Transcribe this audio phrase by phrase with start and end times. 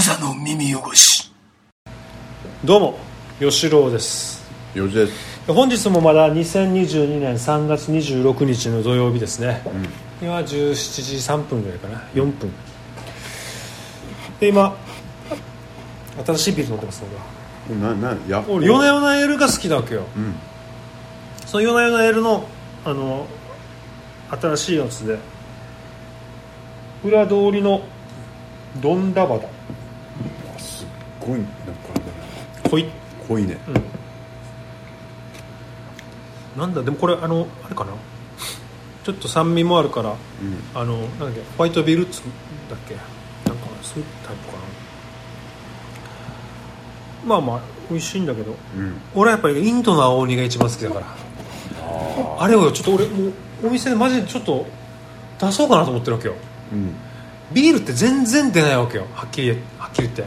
[0.00, 1.30] 無座の耳汚し。
[2.64, 2.98] どうも
[3.38, 4.50] 吉郎です。
[4.74, 5.12] よじです。
[5.46, 9.60] 本日もまだ2022年3月26日の土曜日ですね、
[10.22, 11.98] 今17時3分ぐらいかな。
[12.14, 12.50] 4分。
[14.40, 14.74] で今
[16.24, 17.02] 新しいビール飲んでます
[17.78, 20.34] ななや俺夜な夜なエールが好きなわけよ、ん。
[21.44, 22.48] その夜な夜なエールの
[22.86, 23.26] あの
[24.30, 25.18] 新しいやつで
[27.04, 27.82] 裏通りの
[28.80, 29.59] ドンダバダすっ
[31.30, 31.52] ごいなんか
[32.70, 32.86] 濃い？
[33.28, 33.58] 濃いね、
[36.56, 36.82] なんだ？
[36.82, 37.92] でもこれあのあれかな？
[39.04, 40.16] ちょっと酸味もあるから、うん。
[40.74, 41.40] あのなんだっけ？
[41.56, 42.22] ホワイトビールっつ
[42.68, 42.94] だっけ？
[42.96, 44.58] なんかそういうタイプかな？
[47.26, 48.56] まあまあ美味しいんだけど。
[48.76, 49.00] うん。
[49.14, 51.06] 俺はやっぱりインドの青鬼が一番好きだから。
[52.38, 53.32] あれをちょっと俺もう
[53.64, 54.66] お店でマジでちょっと
[55.38, 56.34] 出そうかなと思ってるわけよ。
[56.72, 56.94] うん。
[57.52, 59.06] ビールって全然出ないわけよ。
[59.14, 60.24] はっきりはっきり言って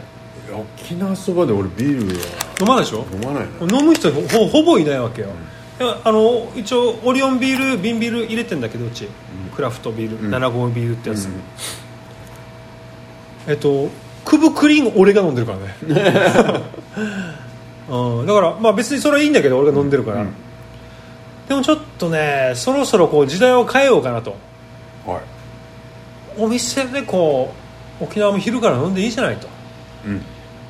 [0.58, 2.24] 沖縄そばで俺ビールは
[2.62, 3.06] 飲まないでしょ？
[3.14, 5.30] 飲まないな飲む人ほほほぼいないわけよ、
[5.80, 9.08] であの一応オリオンビール瓶ビール入れてんだけどうち、
[9.56, 10.34] クラフトビール、うん。
[10.34, 11.42] 7号ビールってやつ、うん。
[13.48, 13.90] えっと
[14.26, 15.76] クブクリーン俺が飲んでるからね、
[17.90, 20.34] うん、だからまあ別にそれはいいんだけど俺が飲んでるから、うん。
[21.50, 24.36] でもちょっとねそろそろこう時代を変えようかなと。
[25.06, 25.22] はい。
[26.38, 27.54] お店でこ
[28.00, 29.48] う沖縄も昼から飲んでいいじゃないと。
[30.08, 30.22] うん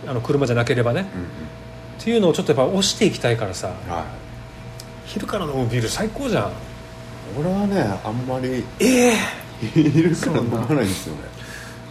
[0.07, 1.23] あの車じゃなければね、うん
[2.01, 3.69] っていうのをちょっとやっぱ押していきたいからさ。
[3.69, 4.05] うんは
[5.05, 6.49] 昼から飲むビール最高じゃん。
[6.49, 6.53] い
[7.37, 9.13] 俺はねあんまりええ。
[9.79, 11.21] いるから飲まないんですよね。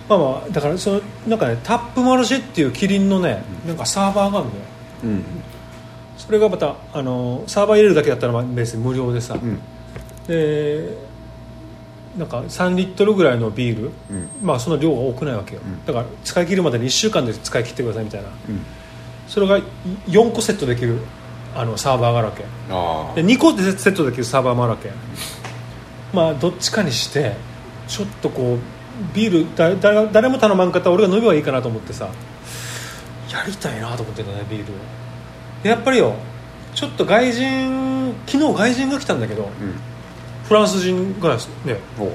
[0.09, 4.61] まあまあだからそのなんかねタップマルシェっていうキリンのね、なんかサーバーがあるのよ。
[5.05, 5.25] うん。
[6.17, 9.61] それがまたあのサーバー入れるだけだったらまあ別に無料でさ、うん。
[10.27, 10.97] で
[12.17, 14.29] なんか3リットルぐらいのビール、うん。
[14.43, 15.85] まあその量が多くないわけよ、ん。
[15.87, 18.29] だから使い切るまでに1週間で使い切ってくださいみたいな。
[18.29, 18.61] うん。
[19.29, 19.59] それが
[20.09, 20.99] 4個セットできる
[21.55, 23.23] あのサーバーがあるわけ。
[23.23, 24.91] で2個でセットできるサーバーもあるわけ。
[26.13, 27.35] まあどっちかにして
[27.89, 32.11] ちょっとこうビールだ誰誰も頼まんかったら俺が飲めばいいかなと思ってさ
[33.31, 34.77] やりたいなと思ってんだねビールを。
[35.63, 36.15] でやっぱりよ
[36.75, 39.92] ちょっと外人昨日外人が来たんだけどうん
[40.53, 41.41] フランス人がね。
[41.99, 42.13] お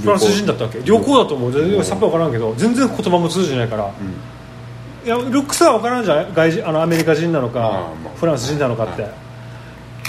[0.00, 0.80] フランス人だったわけ？
[0.82, 1.16] 旅行。
[1.16, 1.52] だと思う。
[1.52, 3.84] 全然さっぱり分からんけど全然言葉も通じないから。
[3.84, 5.06] うん。
[5.06, 6.34] いやルックスは分からんじゃん。
[6.34, 9.12] 外人あのアメリカ人なのかフランス人なのかって、はい。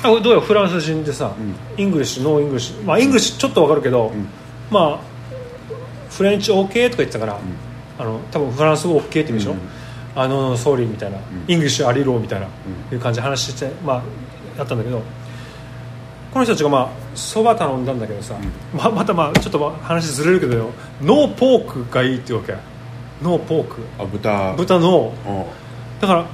[0.03, 1.35] あどうやフランス人でさ、
[1.77, 2.83] English no English。
[2.83, 4.27] まあ English ちょっと分かるけど、ん。
[4.71, 4.99] まあ
[6.09, 7.39] French OK とか言ってたから、
[7.99, 9.59] あの多分フランス語 OK って言うでしょ、うん。
[10.15, 12.49] あの sorry みたいな、 English a little みたいな、ん。
[12.91, 14.03] いう感じで話してまあ
[14.57, 15.03] やったんだけど
[16.35, 18.35] この人たちがまあそば頼んだんだけどさ、
[18.73, 20.69] ままたまあちょっとまあ話ずれるけどよ。
[21.01, 22.57] no pork がいいっていうわけ。
[23.23, 23.81] No pork。
[23.97, 24.53] あ豚。
[24.57, 24.97] 豚の。
[24.97, 25.47] お
[26.01, 26.25] だから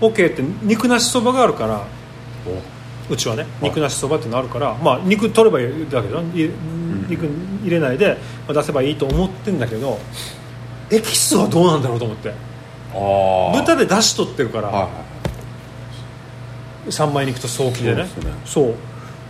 [0.00, 1.84] OK って肉なしそばがあるから
[3.10, 3.12] お。
[3.12, 6.50] うちはね肉なしそばってのあるから、まあ、肉取ればいいだけどい
[7.06, 7.26] 肉
[7.62, 8.16] 入れないで
[8.48, 9.98] まあ出せばいいと思ってんだけど
[10.90, 12.30] エキスはどうなんだろうと思って。
[12.30, 12.34] あ
[13.54, 14.90] あ豚で出し取ってるから、はいはい
[16.88, 18.06] 三枚肉と早期でね。
[18.06, 18.30] そうね。
[18.46, 18.74] そう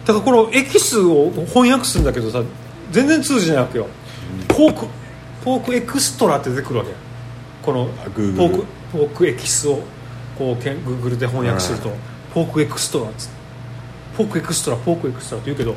[0.07, 2.43] だからこのエキスを翻訳するんだけどさ
[2.91, 3.89] 全然通じないわけよ、
[4.49, 4.87] ポーク
[5.45, 6.93] pork extra って出てくるわけ
[7.63, 9.83] このあポークポークエキスを
[10.39, 11.95] こうグーグルで翻訳すると、うん
[12.37, 13.37] pork extra っつって。
[14.17, 15.75] Pork extra pork extra って言うけど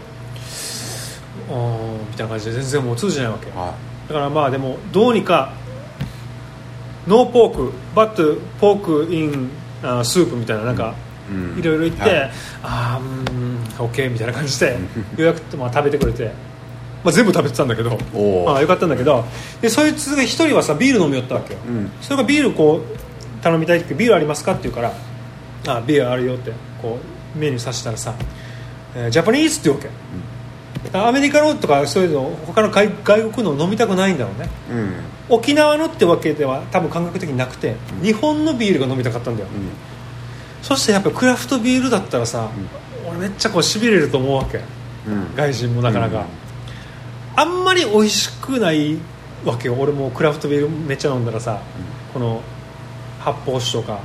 [2.10, 3.76] みたいな感じで全然もう通じないわけは
[4.08, 5.54] だからまあでもどうにか
[7.08, 9.50] no pork but pork in
[9.84, 11.09] あー soup みたいななんかうん
[11.58, 12.22] いろいろ言って、はい。
[12.22, 12.30] あ
[12.64, 14.78] あうん OK みたいな感じで
[15.18, 16.32] 予約ってまあ食べてくれて、
[17.04, 17.92] まあ、全部食べてたんだけど
[18.46, 19.24] まあよかったんだけど
[19.62, 21.92] でそいつが一人はさビール飲みよったわけよ、うん。
[22.02, 24.94] それがビールこう頼みたいってビールありますかって言うから
[25.68, 26.52] あビールあるよって
[26.82, 27.00] こ
[27.36, 28.16] うメニューさせたらさ、
[28.96, 29.90] えージャパニーズって言うわけ、
[30.86, 34.50] だからアメリカのとかそういうの他の外外国の飲みたくないんだろうね。
[34.72, 34.94] うん。
[35.30, 39.70] 沖縄のってわけでは多分感覚的になくて、日本のビールが飲みたかったんだよ、うん
[40.62, 42.50] そしてやっぱクラフトビールだったらさ、
[43.10, 44.58] 俺めっちゃこうしびれると思うわけ。
[45.08, 45.36] うん。
[45.36, 46.26] 外人もなかなか、
[47.36, 48.98] あんまり美味しくない
[49.46, 49.76] わけよ。
[49.76, 51.60] 俺もクラフトビールめっちゃ飲んだらさ、
[52.14, 52.42] この
[53.20, 54.00] 発泡酒とか、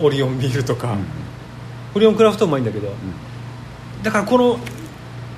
[0.00, 0.96] オリオンビールとか、
[1.94, 2.92] オリオンクラフトうまいんだけど、
[4.02, 4.58] だからこの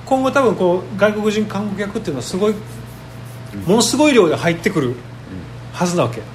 [0.05, 2.53] 今後多分こう外国人観光客っていうのはすごい、
[3.65, 4.95] ものすごい量で入ってくる
[5.73, 6.25] はずなわけ、うん。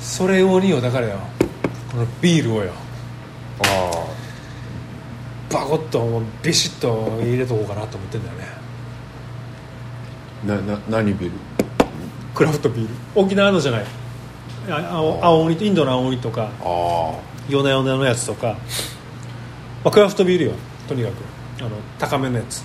[0.00, 1.18] それ用によだからよ
[2.20, 2.72] ビールをよ。
[3.64, 4.06] あ
[5.52, 8.46] バコッとビシッと入れとこうかなと思ってんだよね。
[10.44, 11.32] あなな何ビール？
[12.34, 12.94] クラフトビール。
[13.14, 13.84] 沖縄のじゃない。
[14.70, 18.56] あ青青鬼インドの青鬼とかあ夜な夜なのやつとか、
[19.84, 20.52] まあ、クラフトビールよ。
[20.88, 21.14] とにかく。
[21.60, 22.62] あの高めのやつ。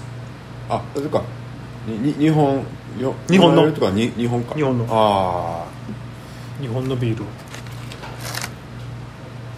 [0.70, 1.22] ああそれか。
[1.86, 2.64] にに日本
[3.00, 3.14] よ。
[3.30, 3.72] 日本の。
[3.74, 4.56] とかに日本か。
[4.56, 4.86] 日本の。
[4.90, 5.66] あ
[6.62, 7.28] 日本のビールを。
[7.28, 7.30] あ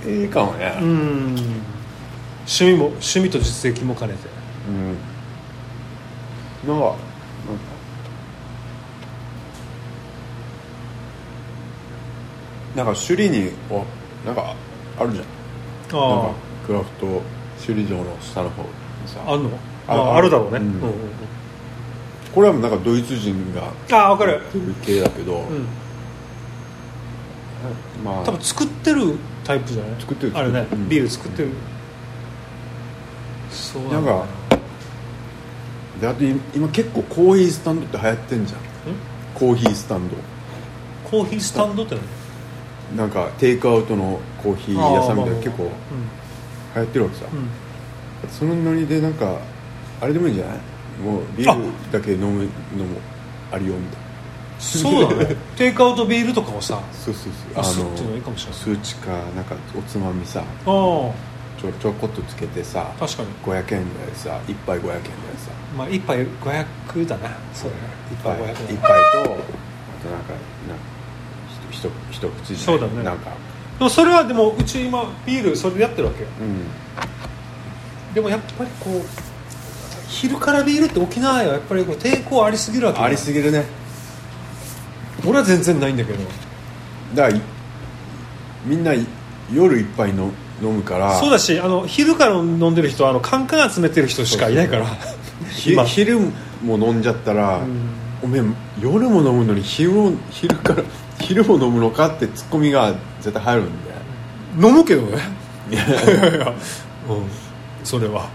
[0.06, 0.78] いいかもね。
[0.82, 1.36] うん。
[2.46, 4.28] 趣味も趣味と実績も兼ねて。
[4.68, 4.72] う
[6.72, 6.74] ん。
[6.74, 6.96] なんか
[12.76, 13.84] なんか首里にお
[14.26, 14.56] なんか
[15.00, 15.26] あるじゃん。
[15.92, 16.34] なんあか
[16.68, 17.22] クラフト
[17.66, 18.70] 首里城の下の方に
[19.08, 19.20] さ。
[19.26, 19.50] ああんの？
[19.88, 20.64] あああるだろうね、うん。
[20.64, 20.92] うんうんうん。
[22.34, 24.42] これはなんかドイツ人がああ分かる
[24.86, 25.66] 系だけど、うん。
[28.04, 28.24] まあ。
[28.24, 29.18] 多分作ってる
[29.50, 30.00] タイプじゃない？
[30.00, 30.88] 作ってるあれね、うん。
[30.88, 31.50] ビール作ってる、
[33.50, 34.28] そうなんか
[36.00, 38.60] であとい今結構コーヒースタンドって流行ってんじゃん。
[39.34, 40.16] コーヒースタンド。
[41.10, 42.98] コーヒースタンドって何？
[42.98, 45.70] なんかテイクアウトのコーヒー屋さんみたいな結構う
[46.76, 47.36] 流行ってるわけさ、ん。
[47.36, 47.50] うん。
[48.30, 49.40] そのノリでなんか
[50.00, 50.58] あれでもいいんじゃない？
[51.04, 52.44] もうビールだけ飲む
[52.78, 53.00] のも
[53.52, 54.09] ありよみたいな
[54.60, 55.36] そうだね。
[55.56, 57.64] テイクアウトビールとかをさそうそうそう。
[57.64, 58.60] あっていうのいいかもしれない。
[58.60, 61.14] 数値かなんかおつまみさあちょ
[61.82, 63.30] ちょこっとつけてさあ確かに。
[63.44, 65.04] 500円ぐらいでさ1杯500円ぐらいで
[65.40, 65.52] さ。
[65.78, 67.30] まあ一杯500だな。
[67.54, 67.84] そうだね。
[68.12, 69.44] 一杯一杯500一だ杯とあとなんかなんか
[71.72, 73.04] ひと一一口じゃそうだね。
[73.04, 73.32] なんか。
[73.78, 76.28] でもそれはでもうち今ビールそれでやってるわけよ。
[76.42, 76.66] うん。
[78.14, 79.02] でもやっぱりこう
[80.08, 83.64] 昼からビールって沖縄はやっぱりこう抵抗ありすぎるわけよありすぎるね
[85.26, 86.20] 俺は全然ないんだけど。
[87.16, 87.42] だからい
[88.66, 88.94] みんな
[89.52, 90.32] 夜いっぱいの
[90.62, 91.20] 飲むから。
[91.20, 94.86] そうだしあの昼から飲んでる人はあのカンカン集めてる人しかいないから。
[95.86, 96.20] 昼
[96.64, 97.62] も飲んじゃったら、
[98.22, 98.44] おめえ
[98.82, 100.84] 夜も飲むのに昼も昼から
[101.20, 105.18] 昼も飲むのかってツッコミが絶対入るんで飲むけどね。
[105.72, 106.54] いやいやいや。
[107.10, 107.26] うん。
[107.84, 108.30] それは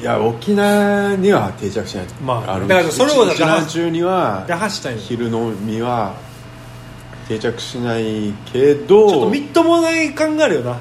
[0.00, 2.06] いや沖縄には定着しない。
[2.24, 4.46] まあのだからそれを一年中には
[4.98, 6.14] 昼飲みは
[7.28, 10.80] 定着しないけどょっとみっともない感があるよな。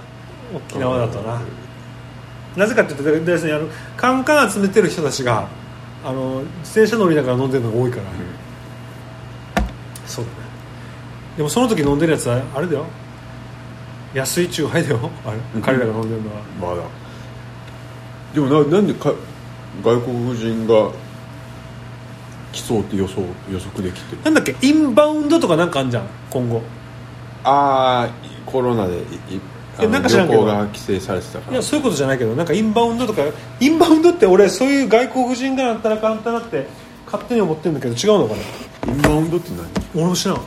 [0.55, 1.41] 沖縄だとな。
[2.55, 3.67] なぜかっていうとですねあの
[3.97, 5.49] カンカン集めてる人たちが
[6.03, 8.03] あの自転車乗りながら飲んでるのが多いから、
[10.07, 10.37] そうだね。
[11.35, 12.85] でもその時飲んでるやつはあれだよ。
[14.13, 15.11] 安いチューハイだよ。
[15.25, 15.37] あれ。
[15.61, 16.41] 彼らが飲んでるのは。
[16.59, 16.87] まだ
[18.33, 19.13] でもななんでか
[19.83, 20.91] 外国人が
[22.51, 23.21] 来そうって予想
[23.51, 24.21] 予測できてる？
[24.23, 24.55] なんだっけ？
[24.61, 26.61] インバウンドとかなんかあんじゃん今後。
[27.43, 29.03] ああコロナでいい
[29.77, 30.41] あえのなんか知らんけど。
[30.41, 31.53] 旅行が規制されてたから。
[31.53, 33.21] いやそういうことじゃないけどなんかインバウンドとか
[33.59, 36.67] インバウンドって俺そういう外国人がなったら簡単なって
[37.05, 38.93] 勝手に思ってるんだけど違うのかな？
[38.93, 39.67] インバウンドって何？
[39.95, 40.41] 俺も知らん。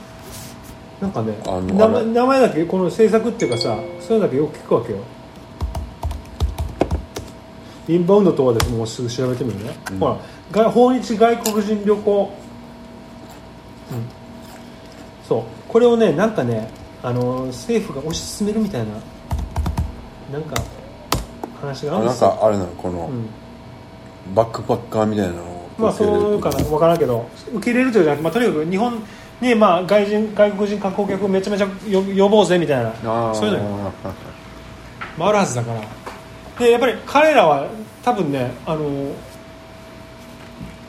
[1.00, 2.06] なんかねあの名前あれ。
[2.06, 2.64] 名前だけ？
[2.66, 4.98] この制作っていうかさそういうのだけよく聞くわけよ
[7.92, 9.98] インバウンドとはですねもうすぐ調べてみるね、うん。
[9.98, 10.18] ほら
[10.50, 12.22] 外訪日外国人旅行、
[13.92, 14.06] うん、
[15.28, 15.42] そう。
[15.68, 16.70] これをねなんかね
[17.02, 18.92] あの政府が推し進めるみたいな
[20.32, 20.54] なんか
[21.60, 22.30] 話があるんですよ。
[22.30, 23.26] かあれなのこの、うん。
[24.34, 29.02] バックパッカーみたいなのをまあそうかな分からんけど受け入れるというじゃなくて、まあ、とにかく日本
[29.40, 33.34] に、まあ、外人外国人観光客をめちゃめちゃ呼呼ぼうぜみたいな。
[33.34, 33.92] そういうのよ、
[35.18, 35.80] まあ、あるはずだから。
[36.58, 37.66] でやっぱり彼らは
[38.02, 39.12] 多分ねあの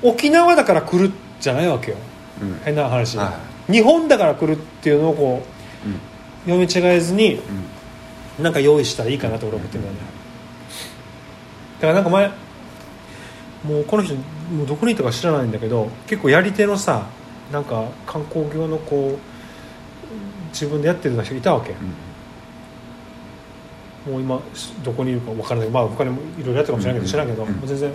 [0.02, 1.98] 沖縄だから来るじゃないわけよ。
[2.42, 2.60] うん。
[2.64, 3.40] 変な話、は
[3.70, 5.44] 日本だから来るっていうのをこ
[5.86, 5.94] うん。
[5.94, 5.98] う
[6.46, 7.74] 読み違えずにうん。
[8.40, 10.00] なんか用意したらいいかなと俺は思ってるんだよね
[11.80, 12.32] だからなんか前
[13.64, 17.06] もうこの人もうどこにいたか知らないんだけど結構やり手のさ
[17.52, 21.74] なんか観光業のこう自分でやってる人いたわけ、
[24.06, 24.40] もう今
[24.84, 25.70] どこにいるか分からない。
[25.70, 27.92] まあ他にもいろいろやってるかもしれないけど知らんけど、全然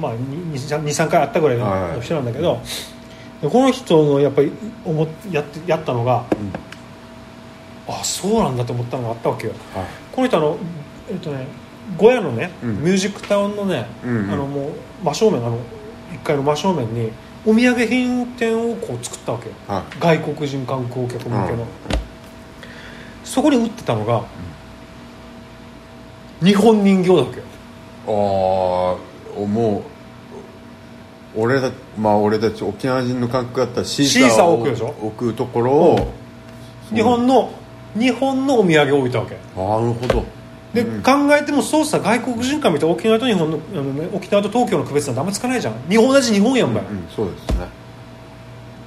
[0.00, 1.96] まあ23回あったぐらいはい。
[1.96, 2.60] の人なんだけど、
[3.40, 4.52] でこの人のやっぱり
[4.84, 6.52] 思っやってやったのがうん。
[7.92, 9.54] あそうなんだと思ったのがあったわけよ。
[9.74, 9.86] はい。
[10.12, 10.56] この人あの
[11.10, 11.46] えっとね
[11.98, 12.80] 小屋のね、うん。
[12.82, 15.58] ミュージックタウンのね、あのもう真正面あの
[16.12, 17.10] 1階の真正面に
[17.44, 19.54] お土産品店をこう作ったわけよ。
[19.66, 21.66] は外国人観光客向けの、うん。
[23.24, 24.24] そこに売ってたのが、
[26.42, 27.40] 日本人形だわけ？
[27.40, 27.42] あ
[28.06, 29.82] あも
[31.36, 34.94] う俺たまあ俺たち沖縄人の感覚だったらシシーサーを置くでしょ？
[35.00, 36.12] 置くところを
[36.92, 37.52] 日本の
[37.96, 39.34] 日本のお土産を置いたわけ。
[39.34, 40.24] なるほど。
[40.74, 41.02] で、うん。
[41.02, 45.74] 考えてもそうさ外国人から見て沖縄と日本のあの、ね、沖縄と東京の区別なんてあんまつかないじゃん。
[45.88, 47.66] 日本同じ日本やんばい、うんそうですね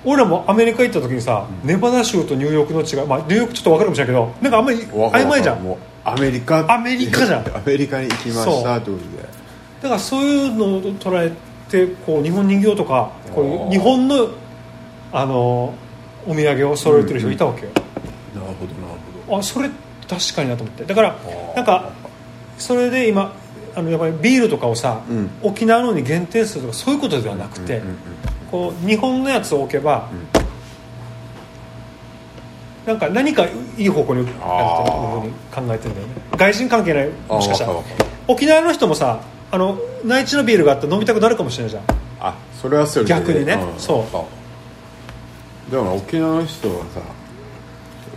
[0.05, 5.63] 俺らもアメリカ行った時にさ、ネバダ州とニューヨークの違い、まあ、ニューヨークちょっと分かるかもしれないけどなんかあんまり曖昧じゃん。
[5.63, 6.73] もうアメリカ。
[6.73, 7.57] アメリカじゃん。
[7.57, 9.23] アメリカに行きましたってことで。
[9.81, 11.31] だからそういうのを捉え
[11.69, 14.29] てこう日本人形とかこういう日本の
[15.11, 15.73] あの
[16.27, 17.71] お土産を揃えてる人いたわけよ、
[18.35, 19.69] なるほどなるほあそれ
[20.07, 20.85] 確かになと思って。
[20.85, 21.55] だからー。
[21.55, 21.91] なんか
[22.57, 23.33] それで今
[23.75, 25.29] あのやっぱりビールとかをさ、うん。
[25.41, 27.97] 沖縄のに限定するとかそういうことではなくて、うんうんうん
[28.51, 30.09] こう日本のやつを置けば、
[32.85, 33.45] なんか何か
[33.77, 36.13] いい方向にやるというふうに考えてるんだよね。
[36.37, 37.73] 外人関係ないどもしかしたら。
[38.27, 39.21] 沖縄の人もさ
[39.51, 41.83] あの内地のビールがあったら飲みたくなるかもしれないじゃん。
[42.19, 43.55] あそれはそれで逆にね。
[43.55, 43.73] ん。
[43.77, 45.71] そう。
[45.71, 47.01] だから沖縄の人はさ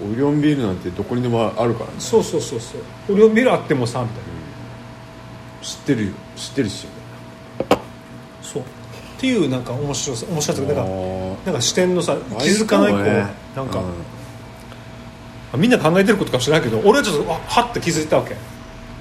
[0.03, 1.97] オリオンビールなんてどこにでもあるからね。
[1.99, 2.81] そうそうそうそう。
[3.15, 4.23] オリオンビールあってもさみたいな。
[5.63, 6.13] 知ってるよ。
[6.37, 6.87] 知ってるし。
[7.71, 7.79] そう
[9.19, 11.47] っていうなんか面白さ面白さというかなんかあー。
[11.47, 13.27] なんか視点のさ気づかないこう、ね。
[13.57, 13.83] なんか、
[15.53, 15.61] うん。
[15.61, 18.37] みんな考えてることかもしれないけど俺はちょっとわはって気づいたわけ。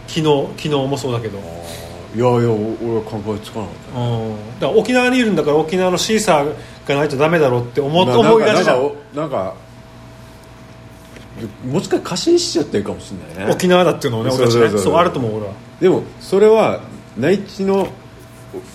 [0.07, 3.99] 昨日昨日もそうだけど、いやいや俺は考えつかなかった。
[3.99, 6.55] うん、だから沖縄にいるんだから沖縄のシーサー
[6.87, 8.91] がないとダメだろうって思,、まあ思いがちじゃん。
[9.13, 9.53] なんか
[11.65, 13.53] もしか過信しちゃってるかもしれないね。
[13.53, 14.69] 沖縄だっていうのをね俺たちね。
[14.69, 15.53] そうあると思う俺は。
[15.79, 16.81] でもそれは
[17.17, 17.89] 内地の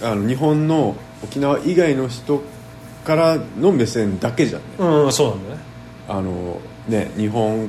[0.02, 2.42] あの日本の沖縄以外の人
[3.04, 4.66] からの目線だけじゃんね。
[4.78, 5.62] うんそうなんだよね。
[6.08, 7.68] あのね日本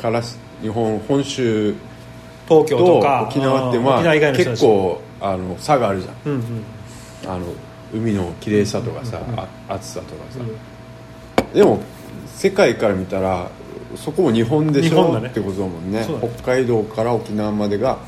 [0.00, 1.74] からし日本本州
[2.48, 4.60] 東京ととか沖縄ってうんまあ沖縄以外の人たち。
[4.60, 6.14] 結構あの差があるじゃん。
[6.26, 6.42] うんうん。
[7.26, 7.44] あの
[7.92, 9.40] 海の綺麗さとかさ、うんうん。
[9.68, 10.56] 暑さとかさ、うん
[11.52, 11.80] でも
[12.26, 13.50] 世界から見たら
[13.96, 15.28] そこも日本でしょ、ね。
[15.28, 15.98] ってことだもんね。
[15.98, 16.06] ね。
[16.40, 17.98] 北海道から沖縄までが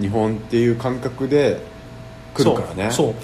[0.00, 1.60] 日本っていう感覚で
[2.32, 2.90] 来るからね。
[2.90, 3.14] そう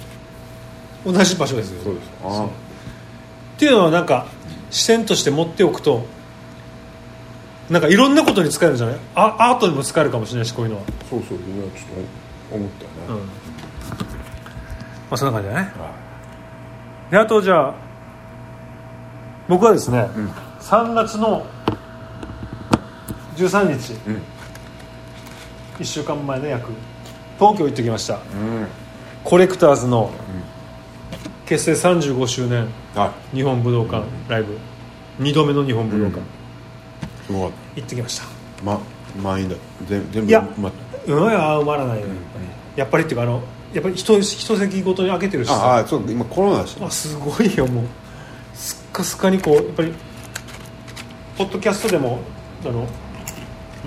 [1.13, 1.83] 同じ場所ですよ。
[1.83, 2.11] そうです。
[2.23, 4.27] あっていうのはなんか
[4.71, 6.05] 視点として持っておくと
[7.71, 8.97] なんかいろんなことに使えるんじゃない？
[9.15, 11.71] あアートにも使えるかもしれないしこういうのは、そうそう今ちょっ
[12.51, 13.17] と思ったよね、うん。
[13.17, 13.25] ま
[15.11, 15.73] あそんな感じだね。
[15.79, 15.95] は
[17.11, 17.75] であとじゃあ
[19.49, 20.05] 僕はですね、ん。
[20.61, 21.47] 3月の
[23.37, 24.23] 13日いうん。
[25.79, 26.71] 1週間前の約
[27.39, 28.15] 東京行ってきました。
[28.15, 28.21] うん。
[29.25, 30.11] コレクターズの
[31.49, 32.69] 結成35周年。
[32.95, 34.59] は日本武道館ライブ。
[35.19, 36.23] 2度目の日本武道館、い
[37.27, 38.25] すごかっ行ってきました。
[38.59, 38.81] たま
[39.23, 39.57] 満員だ。
[39.89, 40.73] 全全部いや埋まっ
[41.07, 42.07] うん埋まらないよ、
[42.77, 43.05] やっぱり。
[43.05, 47.85] っていうかあのやっぱり一一席ごとに開けてるしたあさあそう今コロナだしすごいよもう。
[48.55, 49.95] すっかすかにこうやっぱり
[51.39, 52.21] ポッドキャストでも
[52.63, 52.87] あの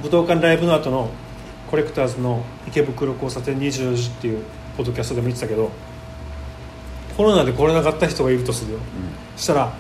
[0.02, 1.12] 武道館ライブの後の
[1.70, 4.44] コレクターズの池袋交差点24時っていう
[4.78, 5.70] ポッドキャストでも言ってたけど
[7.22, 8.80] コロナで来れなかった人がいるとするよ、
[9.38, 9.72] したら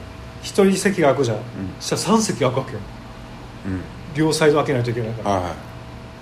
[0.44, 1.38] 一人席が空くじゃん、
[1.80, 2.80] したら3席空くわけよ。
[3.66, 3.82] うん、うん、
[4.14, 5.36] 両サイド開けないといけないから。
[5.36, 5.50] はいは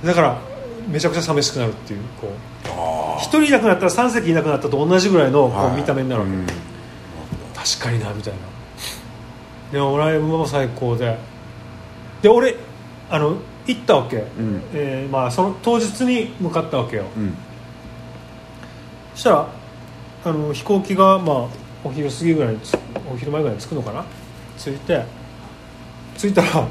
[0.04, 0.08] い。
[0.08, 0.40] だから
[0.88, 2.32] めちゃくちゃ寂しくなるっていうこう。
[2.70, 6.46] あ一人いなくなったら3席いなくなったと同じぐらいのこあう見た目になるわけ、うん。
[7.54, 8.40] 確かになみたいな。
[9.74, 11.18] でもライブも最高で。
[12.22, 12.56] で俺
[13.10, 13.36] あの
[13.68, 14.22] 行ったわけ、ん。
[14.74, 17.36] えーまあ、その当日に向かったわけよ、うん。
[19.16, 19.59] そしたら
[20.24, 21.48] あの飛行機が、まあ、
[21.84, 22.78] お昼過ぎぐらいにつ
[23.12, 24.06] お昼前ぐらいに着くのかな？
[24.58, 25.04] 着いて
[26.18, 26.68] 着いたら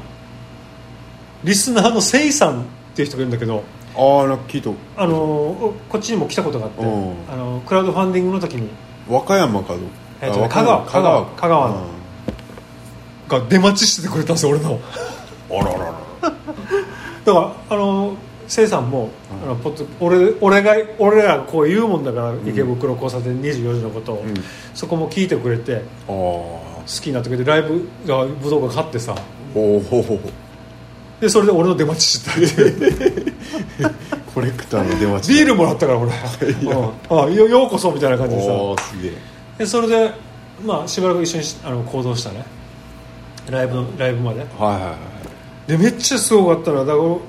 [1.43, 2.65] リスナーのせいさんっ
[2.95, 3.63] ていう人がいるんだけど
[3.95, 4.69] ああなんか聞いた。
[5.01, 7.13] あのこっちにも来たことがあってうん。
[7.31, 8.69] あのクラウドファンディングの時に
[9.07, 9.79] 和歌山かど
[10.21, 11.69] えっとねあ香川香川香川。
[11.69, 11.87] の
[13.27, 14.73] が出待ちしててくれたんですよ俺の。
[14.73, 14.79] うん
[15.51, 15.93] あららら。
[17.25, 18.15] だからあの
[18.49, 19.11] せいさんも、
[19.43, 24.33] あのポッド俺俺が俺らがこう言うもんだから、池袋交差点24時のことを、ん。
[24.73, 29.15] そこも聞いてくれてああ好きになってくれてライブが武道館勝ってさ。
[29.53, 30.19] おお
[31.21, 33.89] でそれで俺の出待ちしてた。
[34.33, 36.09] コレクターの出待ちビールもらったから俺。
[36.09, 37.27] うん。
[37.27, 38.51] あよようこそみたいな感じでさ。
[38.51, 39.13] おおすげえ。
[39.59, 40.11] でそれで
[40.65, 42.43] まあしばらく一緒にしあの行動したね。
[43.51, 44.39] ライブのライブまで。
[44.39, 44.93] はいはいはい
[45.69, 47.19] でめっちゃすごかったらだから今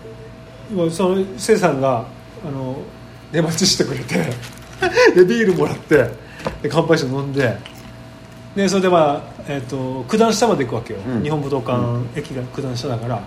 [0.91, 2.07] そのせいさんが
[2.47, 2.77] あの
[3.33, 4.15] 出待ちしてくれて
[5.15, 5.97] でビールもらって
[6.63, 7.59] で乾杯して飲んで
[8.55, 11.23] でそれでまあ、えー、と九段下まで行くわけよ、うん。
[11.23, 11.79] 日本武道館
[12.19, 13.23] 駅が九段下だから。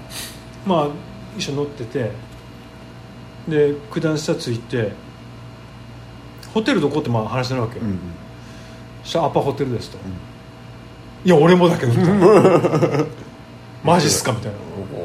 [0.65, 0.88] まあ
[1.38, 2.12] 一緒に乗ってて
[3.47, 4.91] で九段下着いて
[6.53, 8.00] ホテルどこってまあ話してるわけよ、うん
[9.03, 9.97] そしたらアパホテルですと、
[11.25, 13.05] いや俺もだけどみたいな。
[13.83, 14.57] マジっすかみたいな。
[14.97, 15.02] お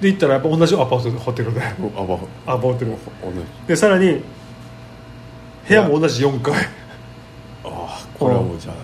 [0.00, 1.60] で行ったらやっぱ同じアパホテルで。
[1.96, 2.14] おあば
[2.46, 2.92] アパホテル
[3.66, 4.22] でさらに
[5.68, 6.54] 部屋も同じ4階。
[6.54, 6.66] あ
[7.64, 8.74] あこれはもうじゃあ。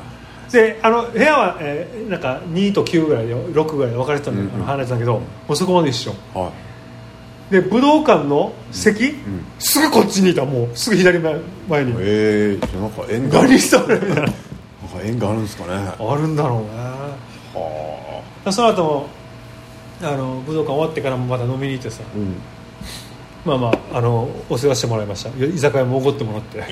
[0.52, 4.56] でであの部屋は、えーなんか2と9ぐらいで6ぐらいで分かれてたんだよ、うんうん。
[4.56, 5.20] あの離れてたけど、も
[5.50, 6.14] うそこまで一緒。
[6.34, 6.52] は
[7.50, 9.14] で武道館の席、ん。
[9.58, 10.68] すぐこっちにいたもう。
[10.74, 11.36] すぐ左前
[11.68, 11.92] 前に。
[11.92, 13.42] いええじゃあなんか縁が。
[13.42, 13.94] 何それ。
[13.94, 14.34] みたいななんか
[15.02, 15.72] 縁があるんですかね。
[15.98, 16.68] はあるんだろうね。
[18.44, 18.52] あ。
[18.52, 19.06] その後も
[20.02, 22.02] あの武道館終わってからもまた飲みに行ってさ。
[22.14, 22.34] うん。
[23.44, 25.30] まあまああのお世話してもらいました。
[25.44, 26.64] 居酒屋もおごってもらって。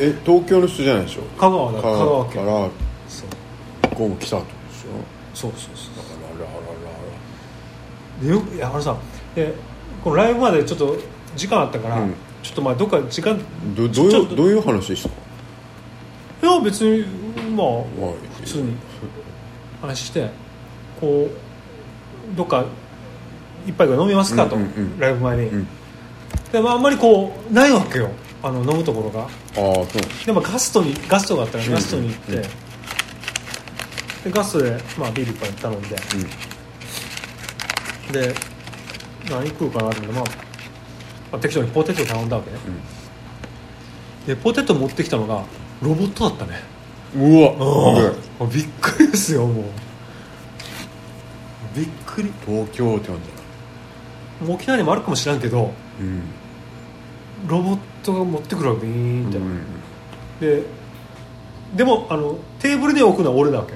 [0.00, 1.22] え 東京の人じゃないでしょ？
[1.38, 2.44] 香川だ香川県。
[2.44, 2.68] から
[3.08, 3.90] そう。
[3.90, 6.06] ここも来たってことでしそうそうそうょ
[6.36, 8.96] あららららでよいやあのさ
[9.34, 9.52] で
[10.02, 10.96] このライブまでちょっと
[11.36, 12.14] 時間あったから、うん。
[12.42, 13.38] ちょっとまあどっか時間
[13.76, 15.08] どどういうどういう話でした？
[15.08, 15.14] か
[16.42, 17.04] いや別に
[17.56, 17.84] まあはい。
[18.40, 18.76] 普通に
[19.80, 20.28] 話して
[21.04, 21.28] こ
[22.32, 22.64] うどっか
[23.66, 24.98] 一杯ぐらい飲みますかと、うんうんうん。
[24.98, 25.66] ライブ前に、うん。
[26.50, 28.10] でもあんまりこうないわけよ。
[28.42, 29.22] あの飲むところが。
[29.22, 30.26] ああそう。
[30.26, 32.42] でもガストにガストがあったからうんガストに行って、うん
[34.24, 35.96] でガストで、まあ、ビール一杯頼んで。
[38.08, 38.12] うん。
[38.12, 38.34] で
[39.30, 40.24] 何食うかなと思って、まあ、
[41.32, 42.58] まあ適当にポテト頼んだわけね、
[44.26, 45.44] でポテト持ってきたのが
[45.82, 46.62] ロボットだったね。
[47.16, 47.54] うわ
[48.40, 49.64] あびっくりですよもう
[51.74, 52.32] びっくり。
[52.46, 53.16] 東京って感
[54.42, 56.22] じだ沖縄にもあるかもしれんけどうん。
[57.46, 59.60] ロボットが持ってくるわけビーンって、うん
[60.40, 60.62] で
[61.76, 63.72] でもあのテーブルに置くのは俺だわけ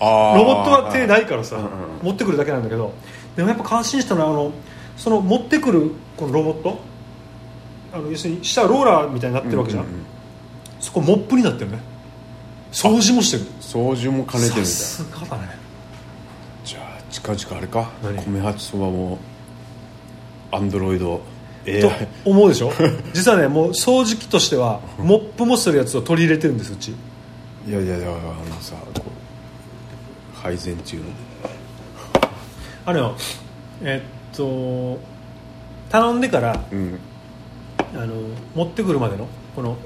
[0.00, 1.70] ロボットは手ないからさ、うんうん
[2.02, 2.92] 持ってくるだけなんだけど
[3.36, 4.52] でもやっぱ感心したのはあの
[4.96, 6.80] その持ってくるこのロボット
[7.92, 10.02] あの要するに下はローラーみたいになってるわけじゃん,、うううん。
[10.80, 11.78] そこモップになってるね。
[12.72, 13.44] 掃除もしてる。
[13.60, 14.64] 掃除も兼ねてるみたいな。
[14.66, 15.61] さすがだね
[17.22, 17.90] 近々あれか。
[18.02, 18.16] 何？
[18.26, 19.18] 米八そばも
[20.50, 21.20] アンドロイド。
[21.64, 22.72] と AI 思うでしょ？
[23.14, 26.90] 実はねもう掃除機としてはモップもするやつを取り入れてるんですうち。
[26.90, 26.94] い
[27.72, 31.02] やいやいやあのさこう配膳中の。
[32.84, 33.14] あれよ
[33.82, 34.98] えっと
[35.88, 36.98] 頼んでからうん。
[37.94, 38.14] あの
[38.56, 39.76] 持ってくるまでのこの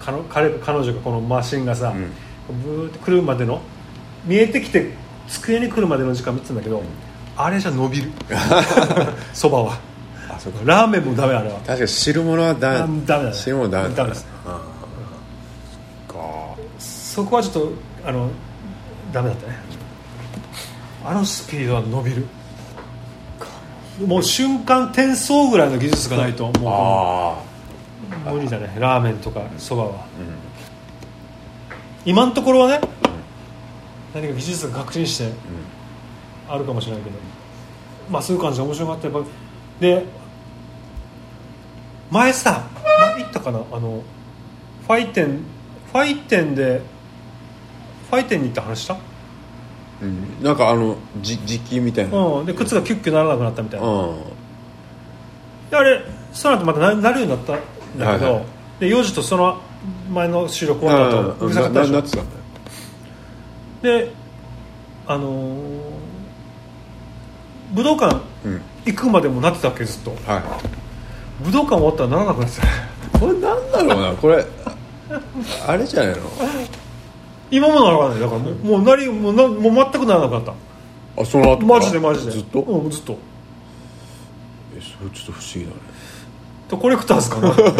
[0.00, 1.92] 彼彼彼女がこのマシンがさ、
[2.64, 3.60] ブーって来るまでの
[4.24, 4.94] 見えてきて
[5.28, 6.82] 机に来るまでの時間見てたんだけど、
[7.36, 8.10] あれじゃ伸びる。
[9.32, 9.78] そばは。
[10.30, 10.60] あそうか。
[10.64, 11.56] ラーメンもダメあれは。
[11.60, 13.36] 確かに汁物はダあメダメだね。
[13.36, 14.16] 汁物ダメだダメで
[16.78, 17.72] そこはちょっと
[18.06, 18.30] あの
[19.12, 19.58] ダメだったね。
[21.04, 22.26] あのスピードは伸びる。
[24.06, 27.36] もう瞬間転送ぐらいの技術がないとも
[28.24, 28.76] あう無理だね。
[28.78, 29.90] ラーメンとかそばは。
[29.90, 30.00] あうん。
[32.04, 32.80] 今のところはね
[34.20, 35.32] 何か技術が確信して
[36.48, 37.16] あるかもしれないけど。
[38.10, 39.28] まあそういう感じで面白かったやっぱ
[39.80, 40.04] で
[42.10, 42.64] 前さ
[43.14, 43.58] 前行ったかな？
[43.70, 44.02] あの
[44.86, 45.44] ファイテン
[45.92, 46.80] ファイテンで
[48.10, 48.96] ファイテンに行った話した？
[50.00, 50.42] うん。
[50.42, 52.18] なんかあのじ時期みたいな。
[52.18, 52.46] うん。
[52.46, 53.86] で靴がキュッキュならなくなったみたいな。
[53.86, 54.16] うん。
[55.70, 56.00] であれ
[56.32, 57.56] その後またななるようになったん
[57.98, 58.44] だけど、はいはい。
[58.80, 59.60] で4時とその
[60.10, 61.48] 前の収録終わった後ううん。
[61.50, 62.22] るさかったでしょ？
[63.82, 64.10] で
[65.06, 65.80] あのー
[67.74, 68.62] 武道館うん。
[68.86, 70.10] 行くまでもなってたっけずっと。
[70.26, 70.42] は
[71.44, 72.60] 武道館終わったらならなくなって
[73.12, 73.18] た。
[73.18, 74.46] これなんだろうなこれ。
[75.66, 76.22] あれじゃないの？
[77.50, 78.20] 今もならない。
[78.20, 80.54] だからもうもうなりもうなもう全くならなくなった。
[81.20, 82.32] あその後マジでマジで。
[82.32, 82.60] ずっと？
[82.62, 83.18] うんずっと。
[84.76, 85.72] えそれちょっと不思議だね。
[86.70, 87.50] でコレクターズかな。
[87.54, 87.72] コレ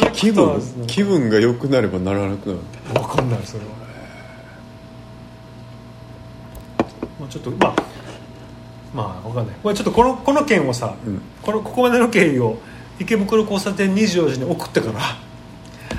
[0.00, 2.58] タ気分ーズ気分が良くなればならなくなる
[2.92, 3.70] 分かんないそれは。
[7.20, 7.74] まあちょっとまあ
[8.94, 9.56] まあ分かんない。
[9.62, 11.20] これちょっとこのこの件をさ、うん。
[11.42, 12.58] このここまでの経緯を
[12.98, 15.00] 池袋交差点24時に送ってから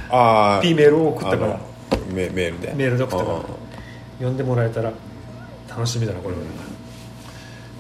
[0.10, 1.60] ああ P メールを送ったから。
[2.14, 2.74] メメールで。
[2.76, 3.38] メールで送ったから。
[3.38, 3.42] あ
[4.20, 4.94] 読んでもらえたら
[5.68, 6.42] 楽しみだなこれは、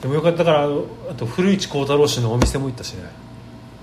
[0.02, 3.04] でもよかったからあと古市幸太郎氏のお店も行ったしね。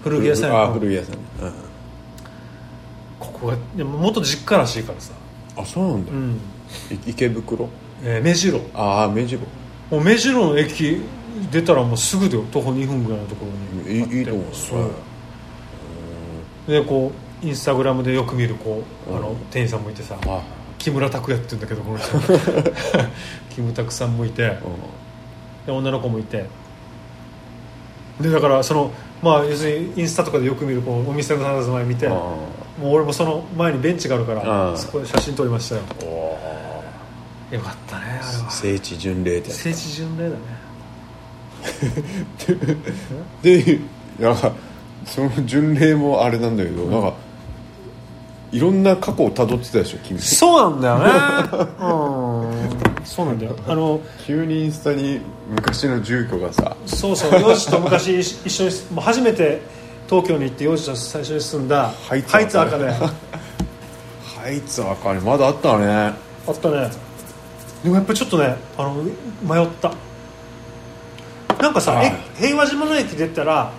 [0.03, 1.55] 古着屋さんあや古着屋さんうん。
[3.21, 5.13] ここがでも元実家らしいからさ、
[5.57, 6.13] あそうなんだ。
[6.13, 6.41] うん。
[7.07, 7.69] い池袋？
[8.03, 8.61] えー目白。
[8.75, 9.41] ああ目白。
[9.91, 11.03] もう目白の駅
[11.51, 13.47] 出たらもうすぐで徒歩2分ぐらいのとこ
[13.85, 13.99] ろに。
[13.99, 14.45] いあっていいいと思う。
[14.55, 14.91] そう。
[16.67, 20.43] でこうインスタグラムでよく見るこうあのうん店員さんもいてさあ
[20.79, 22.19] 木村拓哉って言うんだけどこの人。
[23.51, 26.47] 木村拓さんもいてうで女の子もいて。
[28.21, 28.91] でだからその
[29.23, 32.11] まあ要するにインスタとかでよく見るこうお店の佇まい見てん
[32.79, 35.83] もう俺もその前にベンチがあるからうんそこで写真撮りましたよ。
[37.51, 38.51] よかったねあれは。
[38.51, 40.37] 聖地巡礼って聖地巡礼だね。
[43.43, 43.79] で
[44.19, 44.53] なんか
[45.05, 47.15] その巡礼もあれなんだけど、なんか
[48.53, 50.19] いろんな過去をたどってたでしょ君。
[50.19, 51.05] そうなんだよね。
[51.81, 53.05] うん。
[53.05, 53.57] そうなんだよ。
[53.67, 56.77] あの急にインスタに昔の住居がさ。
[56.87, 59.63] そうそう幼児と昔一緒にもう初めて
[60.11, 62.95] 東京に行って幼児と最初に住んだハイツ赤であ
[64.43, 66.13] ハイツ赤に まだあったね。
[66.51, 66.91] ったね。
[67.85, 69.05] でもやっぱりちょっとねあの
[69.45, 69.93] 迷った。
[71.63, 72.07] なんかさはい。
[72.07, 73.71] え平和島の駅出たら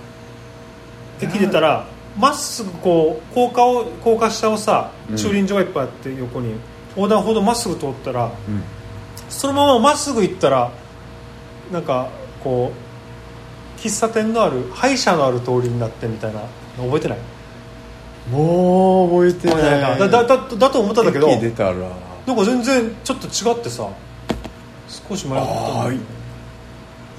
[1.20, 1.86] 駅出たら
[2.18, 5.18] まっすぐこう高架を高架下をさうん。
[5.18, 6.54] 駐輪場がいっぱいあって横に
[6.96, 8.64] 横断歩道まっすぐ通ったらうん。
[9.28, 10.72] そのまままっすぐ行ったら
[11.74, 12.08] なんか
[12.42, 12.91] こう
[13.82, 16.42] 喫茶店のある歯医者のある通りになってみたいな
[16.78, 17.18] の覚えてない？
[18.30, 20.00] もう覚えてない。
[20.00, 21.74] だだだだと思ったんだけど駅出たら。
[22.28, 23.90] なんか全然ちょっと違ってさ
[25.10, 26.00] 少し迷ったんい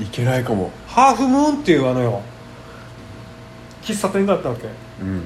[0.00, 0.70] いけないかも。
[0.86, 2.22] ハーフムーンっていうあのよ
[3.82, 4.68] 喫茶店があったわけ。
[5.00, 5.22] うんうん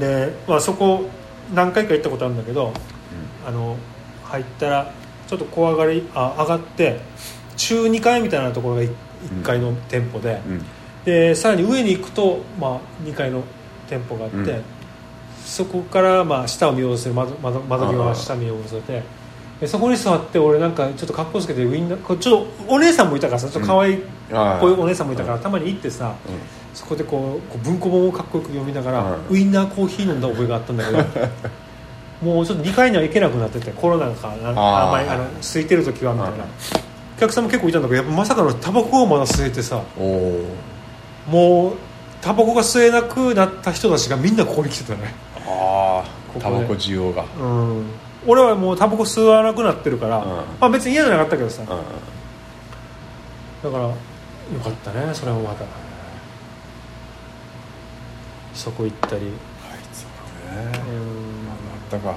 [0.00, 1.08] で、まあ、そこ
[1.54, 2.72] 何回か行ったことあるんだけど
[3.46, 3.76] あの
[4.24, 4.92] 入ったら
[5.28, 7.00] ちょっと小上がりあ上がって
[7.56, 8.82] 中2階みたいなところが
[9.40, 10.64] 1階の店舗で、うん。
[11.04, 13.42] でさらに上に行くと、まあ、2階の
[13.88, 14.62] 店舗があって、うん。
[15.44, 19.02] そこから、まあ、下を見下ろせる窓窓窓際が下見下ろせて
[19.60, 24.60] でそこに座って俺なんかちょっと格好つけてウインナーちょっとお姉さんもいたからさちょっと可愛いああ。
[24.60, 26.34] こういうお姉さんもいたから、うんたまに行ってさうん。
[26.74, 30.98] そこでこう文庫本をかっこよく読みながら、うんウインナーコーヒー飲んだ覚えがあったんだけど
[32.22, 36.83] もうちょっと2階には行けなくなっててコロナがなあーあんまりあの空いてる時はみたいな、うん
[37.16, 39.82] お客さんも結構いたんだけどやっぱまさかのタバコをまだ吸えてさ
[41.26, 41.76] もう
[42.20, 45.14] タバコが吸えなくなった人たちがみんなここに来てたね。
[45.46, 46.02] あ
[46.36, 47.26] あタバコ需要が。
[47.38, 47.46] う
[47.82, 47.86] ん。
[48.26, 50.24] 俺はもうタバコ吸わなくなってるから、うん。
[50.58, 51.68] まあ別に嫌じゃなかったけどさ、うん。
[51.68, 51.74] だ
[53.70, 53.94] からよ
[54.62, 55.64] かったねそれもまた。
[58.54, 59.32] そこ行ったり。
[59.70, 60.72] あいつはね。
[60.88, 61.04] うん。
[61.50, 61.54] あ
[61.88, 62.10] ったか。
[62.10, 62.16] あっ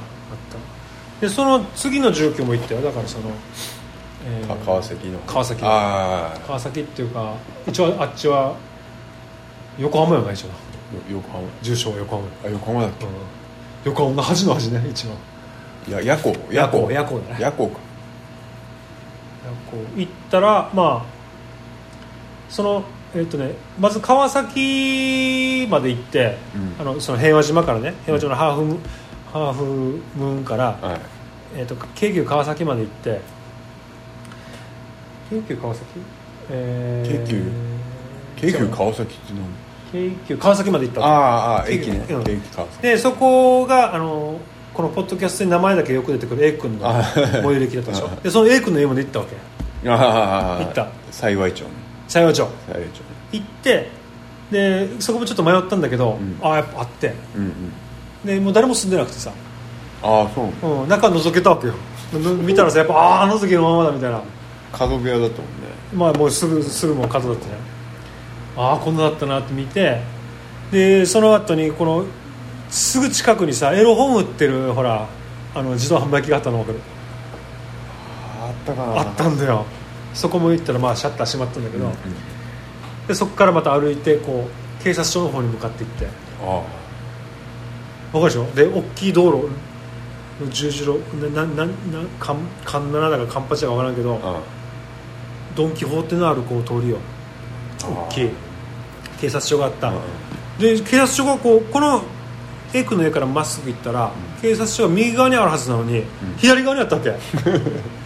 [1.20, 1.22] た。
[1.22, 2.82] でその次の住居も行ったよ。
[2.82, 3.32] だからその、
[4.28, 5.20] えーか川崎の。
[5.20, 7.34] 川崎川崎っていうか
[7.66, 8.56] 一応あっちは
[9.80, 10.48] 横浜よな一応。
[10.48, 10.54] よ
[11.12, 11.44] 横浜。
[11.62, 13.08] 住所は横浜、あ横浜だっうん、
[13.86, 15.12] 横浜の端の端ね一応。
[15.86, 16.92] けいや夜行夜行。
[16.92, 17.80] 夜行だね夜行か。
[19.72, 21.06] こう行ったらまあ
[22.50, 22.84] その
[23.16, 26.82] えっ、とねまず川崎まで行って、うん。
[26.82, 28.80] あのその平和島からね平和島のハーフム、
[29.32, 31.00] ハーフムーンから、はい。
[31.56, 33.22] えー、と京急川崎まで行って
[35.30, 35.86] 京急川崎？
[36.50, 40.12] えー京急京急川崎って何？
[40.12, 41.98] 京急川崎まで行ったわああ駅ね。
[42.10, 42.24] うん。
[42.24, 42.82] 京急川崎。
[42.84, 44.40] でそこがあの
[44.74, 48.08] このポッドキャストで名前だけよく出てくる A 君のあ最寄り駅だったでしょ？
[48.08, 49.90] あ でその A 君の家まで行ったわけ。
[49.90, 50.88] ああ行った。
[51.12, 51.68] 幸町ね
[52.08, 52.40] 幸町。
[52.42, 52.78] 幸町。
[52.80, 52.88] ね
[53.34, 53.90] 行って
[54.52, 56.38] でそこもちょっと迷ったんだけど、ん。
[56.42, 57.14] ああやっぱあって。
[57.36, 57.72] うんうん。
[58.26, 59.32] でもう誰も住んでなくてさ、
[60.04, 61.74] ああそううん、中覗けたわけよ。
[62.14, 64.22] ぬ見たらさやっぱあああの時のままだみたいな
[64.72, 67.54] 角部屋だったもんねまあもうすぐすぐもう角だったね。
[68.58, 70.02] ああこんなだったなって見て。
[70.72, 72.06] でその後にこの
[72.70, 75.08] すぐ近くにさエロ本売ってるほら
[75.56, 76.80] あの自動販売機があったの分かる？
[78.42, 79.00] あったかな。
[79.00, 79.66] あったんだよ。
[80.14, 81.98] そこも行ったらまあシャッター閉まったんだけど、うんうん。
[83.08, 86.08] でそこからまた歩いてこう警察署の方に向かって行って。
[86.42, 86.64] あわ
[88.14, 88.46] かるでしょ？
[88.54, 89.50] で大きい道路
[90.44, 91.00] の十字路
[91.34, 91.72] なななな
[92.20, 94.16] かんかんななだかカンパチだか分からんけど。
[94.24, 94.57] ああ
[95.58, 97.00] ドン・キホーテのあるこう通りを
[97.82, 98.30] 大きい。
[99.20, 99.90] 警察署があった。
[99.90, 99.94] あ
[100.60, 102.04] で警察署がこうこの
[102.74, 106.04] A 君の家からまっすぐ行ったら、警察署が右側にあるはずなのに、
[106.38, 107.16] 左側にあったわけ。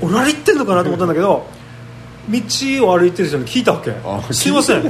[0.01, 1.45] 俺何言ってんのかなと思ったんだけど
[2.29, 2.41] 道
[2.87, 3.91] を歩いてる人に聞いたわけ。
[3.91, 4.83] あすいません。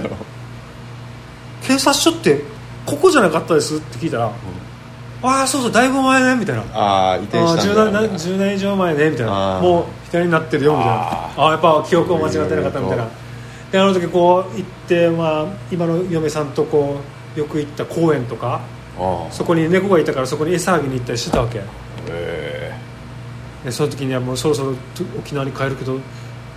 [1.64, 2.42] 警察署って
[2.86, 4.32] ここじゃなかったですって聞いたら、
[5.24, 6.64] ああそうそうだいぶ前ねみたいな。
[6.74, 9.60] ああ移転した10んだ年10年以上前ねみたいな。
[9.62, 10.94] もう左になってるよみたいな。
[10.94, 13.08] あああやっぱ記憶を間違ってなかったみたいな。
[13.72, 17.00] であの時こう行って、まあ、今の嫁さんとこ
[17.36, 18.60] うよく行った公園とか
[19.32, 21.62] そこに猫がいたからそこに餌あげに行ったりしてたわけ。
[22.10, 22.78] え
[23.64, 26.00] でその時にはもうそろそろと沖縄に帰るけど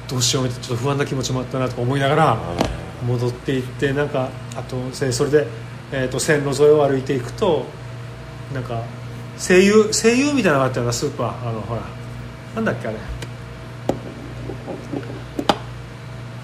[0.09, 2.39] どうしようみたいなちょっと不安な気持ちもあったなとか思いながら
[3.07, 5.47] 戻っていってなんかあとせそれで、
[5.93, 7.67] えー、と線路沿いを歩いていくと
[8.53, 8.83] なんか
[9.39, 11.83] 声優声優みたいなのがあったようなスーパーあのほら
[12.55, 12.97] なんだっけあれ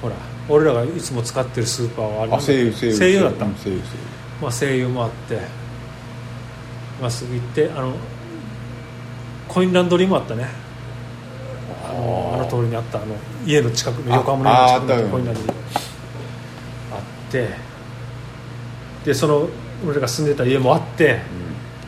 [0.03, 0.15] ほら
[0.51, 3.81] 俺らがいつも使ってるスーパーはあれあ声優声優声優だった、うん声優
[4.43, 5.41] まあ、声優もあって
[7.01, 7.95] まっすぐ行ってあの
[9.49, 10.47] コインランドリーもあったね。
[11.85, 15.53] あのあの通りにあったあの家の近くのあ横浜の家の近くああったよにコインランドリー。
[16.93, 17.49] あって
[19.05, 19.49] でその
[19.85, 21.21] 俺らが住んでた家もあって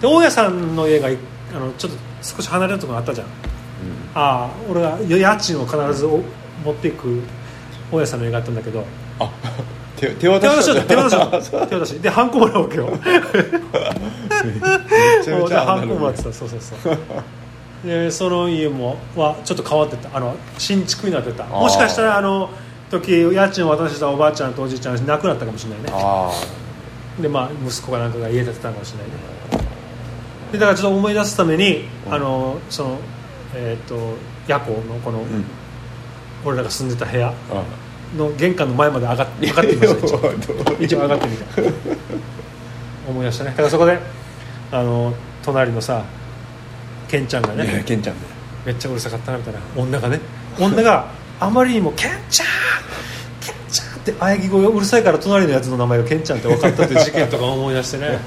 [0.00, 1.18] で大家さんの家がい
[1.54, 3.26] あのちょっと少し離れるところあったじゃん。
[4.14, 6.20] ああ俺が家賃を必ずお
[6.64, 7.22] 持っていく
[7.92, 8.84] 大家さんの家があったんだけど。
[9.20, 9.30] あ
[9.96, 12.00] 手手渡ししだ手渡しだ 手渡し。
[12.00, 12.86] でハンコもらうわけよ。
[12.86, 12.98] め
[15.24, 16.32] ちゃめちゃハンコもらってた。
[16.32, 16.98] そうそうそう。
[17.86, 20.16] でその家もはちょっと変わってた。
[20.16, 21.44] あの新築になってた。
[21.44, 22.50] もしかしたらあの
[22.90, 25.90] 時家賃を渡したおばあちゃんとおじいちゃん亡くなったかもしれないね。
[25.92, 26.32] あ
[27.20, 29.12] でまあ息子かなんかが家建てたのかもしれないね。
[30.52, 32.14] でだからちょっと思い出すために、うん。
[32.14, 32.98] あのその
[33.54, 33.94] えっ、と
[34.48, 35.44] 夜行のこの、あうん。
[36.44, 37.28] 俺らが住んでた部屋。
[37.28, 37.32] あ
[38.16, 40.32] の玄関の前まで上がって上がってみました一応
[40.80, 41.62] 一応上がってみた。
[43.08, 43.50] 思い出したね。
[43.50, 43.98] だからそこで
[44.70, 46.04] あの隣のさ
[47.08, 48.22] ケンちゃんがいやねケンちゃんね
[48.64, 49.60] めっちゃうるさかったなみたいな。
[49.76, 50.20] 女がね。
[50.58, 52.46] 女があまりにも「ケンちゃん
[53.40, 58.18] ケンちゃん」って喘ぎ声がうるさいから隣のやつの名前がケンちゃんって分かったっていう事件とか思い出してね。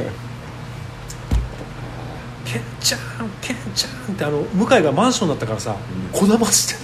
[2.43, 2.99] ケンちゃん
[3.41, 5.75] ケンちゃんってあの向井がマンションだったからさ
[6.11, 6.75] こだまして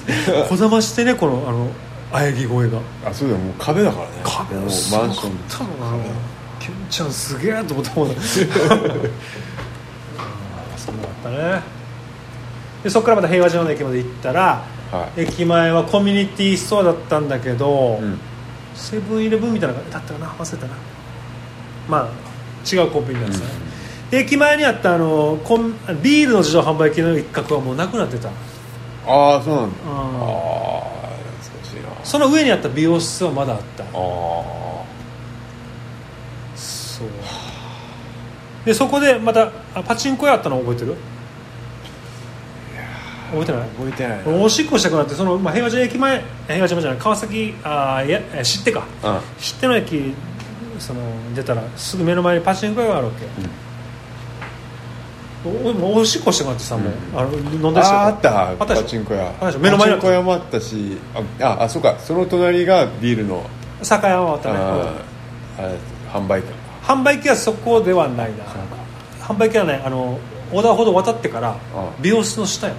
[0.47, 1.69] こだましてねこのあの
[2.11, 2.79] 喘ぎ声が。
[3.05, 4.11] あそうだよもう壁だからね。
[4.23, 5.05] 壁もうマンション。
[5.09, 5.13] な
[6.59, 8.09] ケンちゃんすげえと思ったもん。
[8.09, 8.17] あー
[10.77, 11.63] そんなのあったね。
[12.83, 15.21] でそこからまた平和島の駅まで行ったらはい。
[15.21, 18.19] 駅前はコミュニティストアだったんだけど、うん。
[18.75, 20.27] セブンイレブンみたいなだったかな？
[20.27, 20.73] 忘れたな。
[21.89, 22.09] まあ
[22.69, 23.47] 違うコンビニなんですね、
[24.11, 28.29] で駅前にあったあのコンビールの自動販売機の一角はもうなくなってた。
[28.29, 29.77] ああそうなんだ。
[29.83, 29.91] うん。
[30.21, 30.50] あ
[32.03, 33.83] その上にあった美容室はまだあった。
[33.83, 33.87] あ
[36.55, 37.07] そう。
[38.65, 40.95] でそこでまたあパチンコ屋あったの覚えてる？
[43.31, 43.61] 覚えてない？
[43.61, 44.27] あ覚えてない。
[44.27, 48.85] なおしっこしたくなってその、まあ、平和島駅前平和島じゃない川崎あーいやえ知ってか。
[49.03, 49.19] うん。
[49.39, 50.13] 知っての駅
[50.79, 51.01] その
[51.33, 53.29] 出たらすぐ目の前にパチンコ屋があるわけ、お
[55.43, 60.97] おおしっこしてくなってさ、もうあの飲んだりしてああったあったパチンコ屋目の前にあパチンコ屋もあったし
[61.39, 63.43] ああそうかその隣がビールの
[63.81, 64.93] 酒屋はあったね、あ
[65.57, 65.77] あれ
[66.11, 68.43] 販売店販売機はそこではないな
[69.21, 70.19] 販売機はねあの
[70.51, 71.55] 横断歩道渡ってから
[72.01, 72.75] 美容室の下よ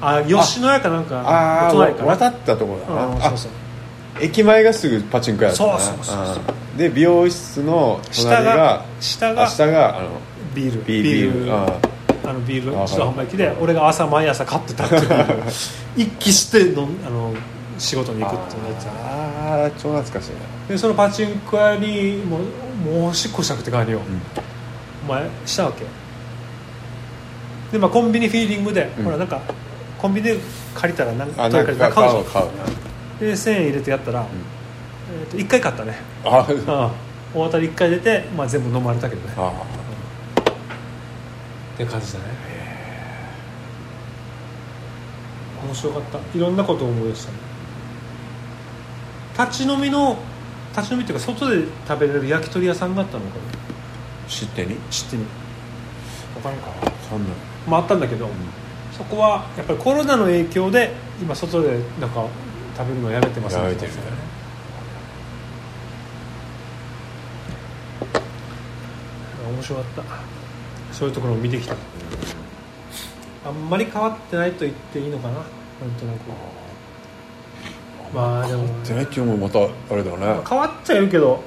[0.00, 3.50] あ吉野家かなんかああ隣か渡ったところだなあうんそうそう
[4.22, 10.08] 駅前がすぐパチンコ屋だったそうそうそうそうで美容室の下が隣が下が下があの
[10.54, 10.84] ビール。
[10.84, 11.52] ビビール。
[11.52, 11.78] あ
[12.24, 12.78] あのビール。
[12.78, 15.02] あ自動販売機で俺が朝毎朝買ってたっていう。
[15.96, 17.34] 一気してのあの
[17.78, 22.40] 仕事に行くっていうやつああ超懐かしいなでそのパチンコ屋にもう
[23.00, 24.00] もうおしっこしたくて帰るよ、
[25.08, 25.84] お前したわけ？
[27.72, 29.04] で、まあ、コンビニフィーリングで、うん。
[29.04, 29.40] ほらなんか
[29.98, 30.36] コンビニで
[30.74, 34.26] 借りたら何かくなんか買買うじゃうんで1000円入れてやったら、
[35.12, 35.96] えー、と1回買ったね。
[36.24, 36.46] なああ
[36.86, 36.90] あ
[37.34, 39.34] 大当たり1回出て、まあ、全部飲まれたけどね。
[39.36, 39.52] あ
[41.82, 42.24] って感じだね。
[45.64, 46.18] 面白かった。
[46.36, 47.38] いろんなことを思い出したね。
[49.38, 50.18] 立ち飲みの
[50.76, 53.42] 立ち飲みっていうか外で食べれる焼き鳥屋さんがあったのかな。
[54.28, 55.24] 知ってに知ってみ
[56.34, 56.68] 分からんか。
[57.08, 57.30] そんな
[57.66, 58.28] まああったんだけど、
[58.96, 62.26] そこはやっぱりコロナの影響で今外でなんか
[62.76, 63.98] 食べるのやめてますやめてるね。
[69.50, 70.02] 面白かった
[70.92, 71.74] そういうところを見てきた。
[73.46, 75.34] あんまり変わってないと言っていいのかな。
[75.34, 75.44] なん
[75.98, 76.18] となく。
[78.14, 78.64] まあでも。
[78.64, 80.26] ってないっていうのもまたあれだよね。
[80.48, 81.42] 変わっちゃいるけど。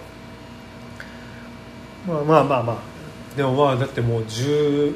[2.08, 2.78] まあまあまあまあ。
[3.38, 4.96] でもまあだってもう1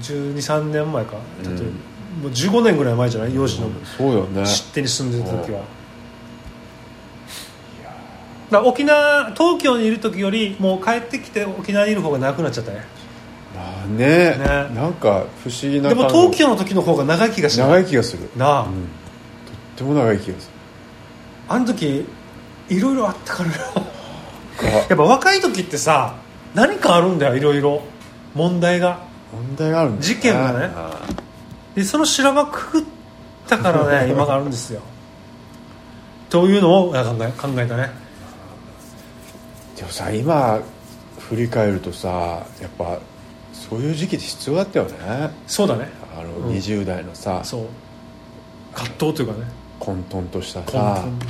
[0.00, 1.16] 2 3年前か。
[1.44, 1.80] うん
[2.22, 3.34] もう15年ぐらい前じゃない？
[3.34, 3.70] 養子の。
[3.96, 4.46] そうだよね。
[4.46, 5.62] 知ってに住んでた時は。
[8.50, 12.78] だ沖縄東京にいる時よりもう帰ってきて沖縄にいる方が長くなっちゃったね。
[12.78, 12.84] ま
[13.56, 14.38] あねね。
[14.74, 18.28] なんか不思議なでも東京の時の方が長い気がしない長い気がする。
[18.36, 18.68] なあ、うん。
[18.72, 18.76] とっ
[19.76, 20.50] ても長い気がす
[21.48, 22.06] あの時
[22.68, 26.16] いろいろあったからやっぱ若い時ってさ
[26.54, 27.82] 何かあるんだよいろいろ
[28.34, 29.00] 問題が。
[29.32, 30.72] 問題があるんだよ事件がね。
[30.74, 31.00] あ
[31.74, 32.84] でその修羅場くぐっ
[33.48, 34.80] たからね 今があるんですよ。
[36.30, 37.90] というのを考え考えたね。
[39.76, 40.60] でもさ今
[41.18, 42.08] 振り返るとさ
[42.60, 42.98] やっぱ
[43.68, 45.30] そういう時期って必要だったよね。
[45.46, 45.88] そうだね。
[46.16, 46.54] あのうん。
[46.54, 47.66] 20代のさ、そう。
[48.74, 49.46] 葛藤というかね。
[49.78, 51.24] 混沌とした根さ本ね。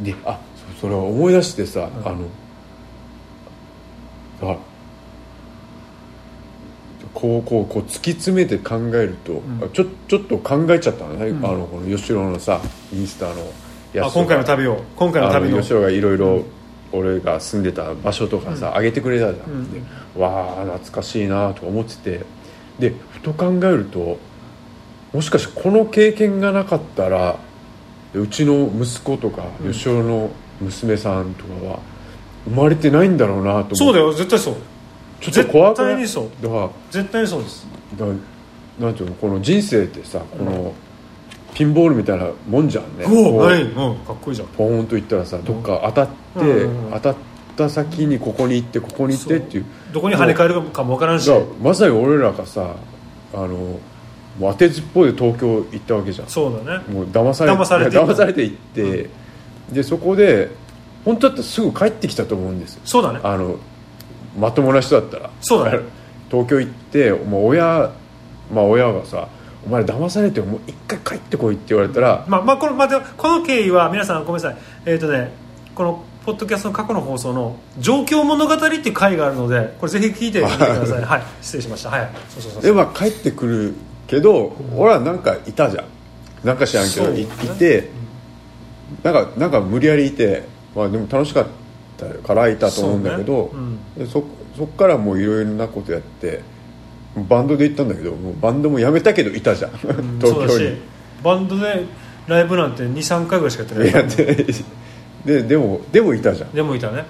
[0.00, 0.38] であ
[0.74, 2.08] そそれを思い出してさ、うん。
[2.08, 2.28] あの
[4.52, 4.56] あ
[7.14, 9.64] こうこうこう突き詰めて考えると、ん。
[9.64, 11.44] あちょちょっと考えちゃったのね、うん。
[11.44, 12.60] あのこの吉郎のさ
[12.92, 13.40] インスタの
[13.92, 14.82] やつあ今回の旅を。
[14.94, 15.60] 今回の旅の。
[15.60, 16.42] 吉郎がいろいろ
[16.92, 19.72] 俺が住んでた場所とかさ、上げてくれたじゃん、うん。
[19.72, 19.80] で
[20.16, 22.20] わあ懐かしいなとか思ってて。
[22.78, 24.18] でふと考えると
[25.12, 27.36] もしかしてこの経験がなかったら
[28.14, 29.72] うちの息子とかうん。
[29.72, 31.80] 吉尾の娘さんとかは
[32.44, 33.74] 生まれてないんだろうなと思って。
[33.74, 34.56] そうだよ絶対そう。
[35.20, 36.06] ちょっと怖くない？
[36.06, 36.42] 絶対にそう。
[36.42, 37.66] だから絶対にそうです。
[37.98, 38.12] だか
[38.78, 40.72] らなんていうのこの人生ってさこの
[41.58, 43.04] ピンボールみたいなもんじゃんね。
[43.04, 44.48] こうはい、うん、かっこいいじゃん。
[44.48, 47.14] ポーンといったらさどっか当たって、うんうん当たっ
[47.56, 49.64] た先にここに行ってここに行ってっていう。
[49.92, 51.28] どこに跳ね返るかもわからんし。
[51.60, 52.76] まさに俺らがさ
[53.34, 53.80] あの
[54.38, 56.28] 当てずっぽうで東京行ったわけじゃん。
[56.28, 56.84] そうだね。
[56.94, 59.10] もう騙され騙されて騙されて行って、
[59.72, 60.50] でそこで
[61.04, 62.82] 本当だったらすぐ帰ってきたと思うんですよ。
[62.84, 63.18] そうだね。
[63.24, 63.56] あの
[64.38, 65.30] まともな人だったら。
[65.40, 65.80] そうだね。
[66.30, 67.90] 東京行ってもう親
[68.54, 69.26] まあ親がさ
[69.66, 72.76] 「お前騙されてもう一回帰ってこい」って言われたら、まあまあこの,、
[73.16, 74.56] この経緯は皆さんごめんなさい。
[74.86, 75.32] えっ、とね
[75.74, 81.02] このポッドキャストの過去の放送の「状況物語」っていう回があるのでこれぜひ聞いてみてください。
[81.02, 81.22] はい。
[81.40, 81.90] 失礼しました。
[81.90, 82.10] はい。
[82.28, 82.62] そうそうそう。
[82.62, 83.74] でまあ帰ってくる
[84.06, 85.84] けど、俺はなんかいたじゃん。
[86.44, 87.26] なんか知らんけど、ねい
[87.58, 87.90] て
[89.02, 90.44] なんかなんか無理やりいて、
[90.74, 91.46] まあ、でも楽しかっ
[91.96, 94.06] たからいたと思うんだけどそうね。
[94.06, 94.24] でそ
[94.56, 96.42] そっからもういろいろなことやって
[97.24, 100.74] バンドで行ったんだけどもうバンドもやめたけどいたじゃん、うん 東京そうだし
[101.22, 101.84] バンドで
[102.26, 104.46] ライブなんて23回ぐらいしかやってない
[105.24, 106.52] ででもでもいたじゃん。
[106.52, 107.04] でもいたね。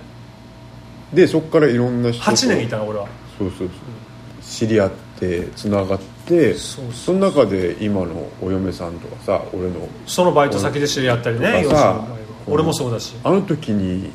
[1.13, 2.31] でそっからいろんな人と。
[2.31, 3.07] 8年いたの俺は。
[3.39, 3.69] そうそうそう。
[4.43, 9.89] 知り合ってつながってその中で今のお嫁さんとかさ俺の。
[10.07, 11.65] そのバイト先で知り合ったりね
[12.47, 13.15] 俺もそうだし。
[13.23, 14.11] あの時に、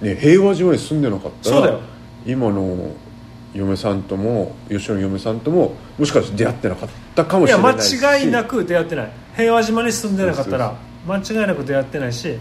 [0.00, 1.80] ね、平和島に住んでなかったらそうだよ。
[2.26, 2.90] 今の
[3.56, 7.96] 嫁さんとも吉野の嫁さんとももしかして出会ってなかったかもいやしれないし。
[7.98, 9.10] 間違いなく出会ってない。
[9.36, 10.74] 平和島に住んでなかったら
[11.06, 12.38] 間違いなく出会ってないし。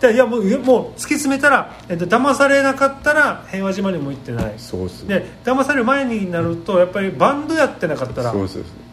[0.00, 4.54] でいやもうもう突き詰めたら、えっと騙されなかったら平和島にも行ってない。
[4.58, 5.08] そうっす。
[5.08, 8.32] で騙される前になるとやっぱりバンドやってなかったら。
[8.32, 8.48] そう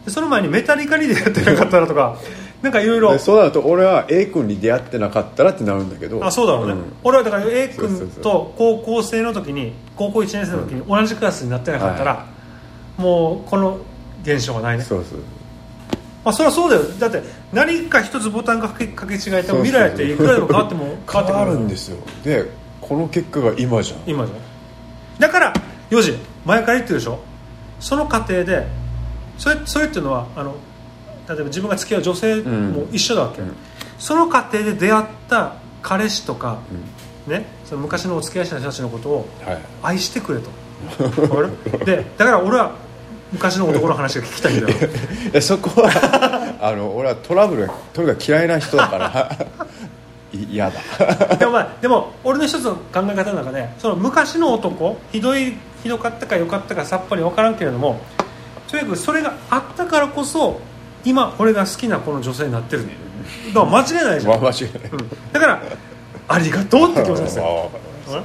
[0.06, 2.18] その前にメタリカに出会ってなかったらとか
[2.64, 3.12] なんかいろいろ。
[3.12, 6.24] でそうなると俺は A 君に出会ってなかったらってなるんだけど。
[6.24, 6.78] あそうだろうね、ん。
[7.02, 12.26] 俺はだから A 君と高校生の時に高校1年生の時に同じクラスになってなかったら、
[12.96, 13.80] もうこの
[14.22, 14.84] 現象がないね。
[14.84, 15.18] そうそう
[16.24, 16.84] まあそれはそうだよ。
[16.98, 17.22] だって
[17.52, 21.98] 何か一つボタンがかけかけ違えても未来っていくらでも変わっても 変わってくるるんですよ。
[22.24, 22.48] で
[22.80, 23.98] この結果が今じゃん。
[24.10, 24.34] 今じゃ
[25.18, 25.52] だから
[25.90, 27.18] 4時前から言ってるでしょ。
[27.78, 28.66] その過程で
[29.36, 30.54] それそれっていうのはあの
[31.28, 33.54] 例えば自分が付き合う女性も一緒だわけ、うん。
[33.98, 36.58] その過程で出会った彼氏とか、
[37.26, 39.58] ね、その昔のお付き合いした人たちのことをはい。
[39.82, 40.50] 愛してくれと。
[41.22, 41.50] わかる？
[41.86, 42.72] でだから俺は
[43.32, 44.76] 昔の男の話が聞きたいんだよ。
[45.32, 49.30] えそこは あの俺はトラブルがとにかく嫌いな人だから
[50.32, 51.36] い嫌だ。
[51.36, 52.78] でも,、まあ、でも俺の一つの考
[53.10, 58.00] え方の中でその昔の男ひどいひどかったか良かったかさっぱり分からんけれども
[58.68, 60.60] とにかくそれがあったからこそ
[61.04, 62.86] 今俺が好きなこの女性になってる
[63.54, 64.90] だから間違いないじゃん、まあ間違いない。
[64.90, 65.32] うん。
[65.32, 65.62] だから
[66.28, 67.70] ありがとうって気持ちですよ。
[68.08, 68.22] まあ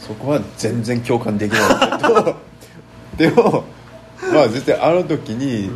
[0.00, 2.36] そこは全然共感できない。
[3.16, 3.64] け どでも
[4.32, 5.70] まあ絶対あの時に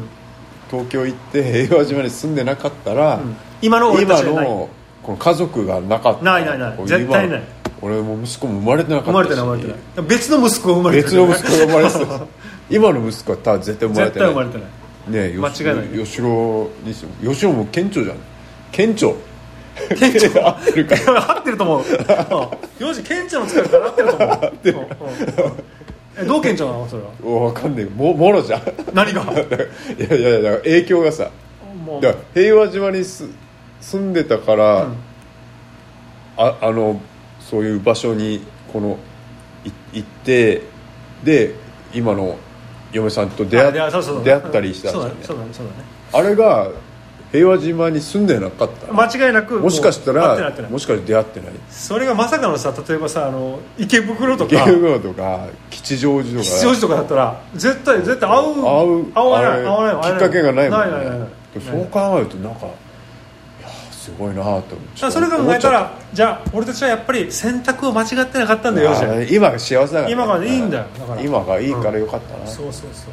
[0.71, 3.37] 東京行って平和島に住んでなかったら、うん。
[3.63, 4.49] 今の俺た今ちじゃない。
[4.49, 4.69] の
[5.03, 6.25] この家族がなかった。
[6.25, 6.77] ないないない。
[6.85, 7.41] 絶対ない。
[7.41, 9.13] 今俺も息子も生まれてなかったし。
[9.13, 10.07] 生まれてない生まれてない。
[10.09, 12.27] 別の息子が生まれてる別の息子が生まれてた。
[12.71, 14.29] 今の息子は絶対生まれ絶てない。
[14.29, 14.78] 対生まれてない
[15.09, 18.17] ねえ間違いない吉郎にしても吉郎も顕著じゃん。
[18.73, 19.13] 顕著
[19.97, 20.97] 顕著合ってるか
[21.37, 21.83] 合ってると思う。
[22.81, 22.87] うん。
[22.87, 24.31] よし顕著の使い方合ってると思う。
[24.31, 24.79] 合ってる。
[26.21, 26.89] えどう顕著なの？
[26.89, 27.11] それは。
[27.51, 28.63] 分かんないももろじゃん。
[28.93, 29.23] 何が？
[29.33, 29.37] い
[30.11, 31.31] やいやいやだから影響がさ。
[32.03, 33.25] だ平和島にす
[33.81, 34.97] 住んでたから、うん。
[36.37, 37.01] ああの
[37.41, 38.43] そういう場所に
[38.73, 38.99] この
[39.65, 40.63] い行って
[41.25, 41.55] で
[41.95, 42.37] 今の
[42.93, 45.45] 嫁さんと出会出会ったりしたんですよね。
[46.13, 46.71] あれが
[47.31, 48.87] 平和島に住んでなかった。
[48.87, 51.51] ら間違いなくもしかしたらもしかして出会ってない？
[51.69, 54.51] それがまさかのさ例えばさあの池袋とか。
[54.51, 56.45] ゲームとか吉祥寺とか。
[56.45, 61.29] 吉祥寺とかだったら絶対絶対会う会う会わない会わないきっかけがないもんね。
[61.55, 62.67] そう考えるとなんか
[64.09, 65.11] すごいなと思って。
[65.11, 70.11] それ考えたらじゃあ俺たちはやっぱり選択を間違ってなかったんだよじゃあ今が幸せだから。
[70.11, 71.21] 今がいいんだよだから。
[71.21, 73.09] 今がいいからよかったな、そうそうそ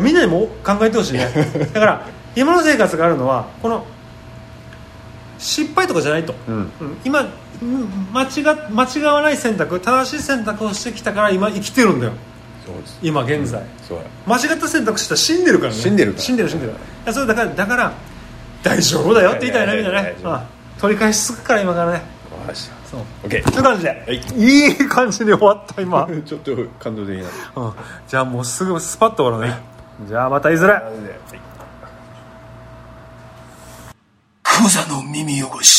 [0.00, 0.02] う。
[0.02, 1.28] みんなにも考えてほしいね。
[1.74, 3.84] だから今の生活があるのはこの
[5.38, 6.54] 失敗とかじゃないと、うん。
[6.54, 6.70] うん。
[7.04, 7.26] 今
[7.60, 12.12] うん間違間違わない選択正しい選択をしてきたから今生きてるんだよ。
[13.02, 14.04] 今現在、そうや。
[14.26, 15.78] 間違った選択したら死んでるからね。
[15.78, 16.74] 死んでる死んでる死んでる。
[17.12, 17.92] それだからだから
[18.62, 20.02] 大丈夫だよって言いたいなみんなね。
[20.02, 20.32] 大丈夫。
[20.34, 20.46] あ
[20.80, 21.92] 取り返しつくから今からね。
[21.92, 22.04] わか
[22.42, 23.00] りましたそう。
[23.24, 24.68] OK という感じで、い。
[24.68, 27.74] い、い感じに終わった今、うん、ちょっと感動的な。
[28.06, 29.60] じゃあもうすぐスパッと終わるね、
[30.06, 30.72] じゃあまたいずれ。
[30.72, 30.82] はい。
[34.42, 35.77] クザの耳汚し